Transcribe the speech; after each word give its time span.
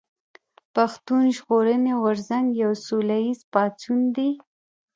پښتون 0.75 1.21
ژغورني 1.37 1.93
غورځنګ 2.01 2.47
يو 2.63 2.71
سوله 2.85 3.17
ايز 3.25 3.39
پاڅون 3.53 3.99
دي 4.15 4.29